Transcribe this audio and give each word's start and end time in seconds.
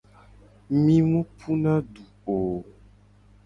Mi 0.83 0.97
mu 1.09 1.21
puna 1.37 1.73
du 1.91 2.03
o. 2.35 2.37